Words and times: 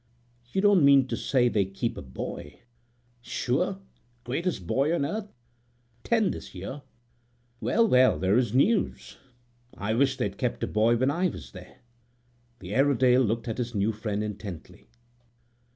"You 0.51 0.61
don't 0.61 0.83
mean 0.83 1.07
to 1.09 1.15
say 1.15 1.47
they 1.47 1.63
keep 1.63 1.95
a 1.95 2.01
boy?" 2.01 2.61
"Sure; 3.21 3.77
greatest 4.23 4.65
boy 4.65 4.95
on 4.95 5.05
earth. 5.05 5.31
Ten 6.03 6.31
this 6.31 6.55
year." 6.55 6.81
"Well, 7.59 7.87
well, 7.87 8.17
this 8.17 8.47
is 8.47 8.53
news! 8.55 9.19
I 9.77 9.93
wish 9.93 10.17
they'd 10.17 10.39
kept 10.39 10.63
a 10.63 10.67
boy 10.67 10.95
when 10.97 11.11
I 11.11 11.29
was 11.29 11.51
there." 11.51 11.63
< 11.63 11.65
7 11.65 11.79
> 12.25 12.59
The 12.61 12.73
Airedale 12.73 13.21
looked 13.21 13.47
at 13.47 13.59
his 13.59 13.75
new 13.75 13.91
friend 13.91 14.23
intently. 14.23 14.89